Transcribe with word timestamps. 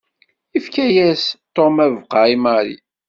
Yefka-yas 0.53 1.23
Tom 1.55 1.75
abeqqa 1.85 2.21
i 2.33 2.35
Mary. 2.43 2.75